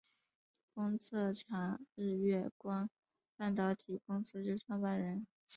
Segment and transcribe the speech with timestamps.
[0.73, 2.89] 封测厂日月光
[3.37, 5.27] 半导体公司之创办人。